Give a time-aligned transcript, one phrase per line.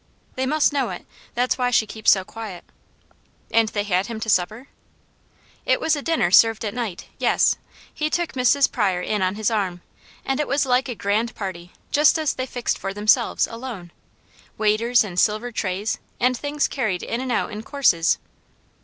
[0.33, 1.05] "They must know it.
[1.35, 2.63] That's why she keeps so quiet."
[3.51, 4.67] "And they had him to supper?"
[5.63, 7.05] "It was a dinner served at night.
[7.19, 7.55] Yes.
[7.93, 8.71] He took Mrs.
[8.71, 9.83] Pryor in on his arm,
[10.25, 13.91] and it was like a grand party, just as they fixed for themselves, alone.
[14.57, 18.17] Waiters, and silver trays, and things carried in and out in courses."